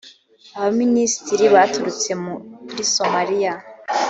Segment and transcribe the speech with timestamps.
[0.57, 3.53] aba minisitiri baturutse muri somaliya